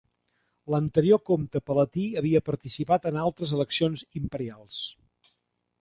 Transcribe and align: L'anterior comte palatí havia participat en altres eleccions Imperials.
L'anterior 0.73 1.19
comte 1.31 1.61
palatí 1.67 2.07
havia 2.23 2.43
participat 2.49 3.07
en 3.13 3.21
altres 3.27 3.55
eleccions 3.59 4.07
Imperials. 4.23 4.85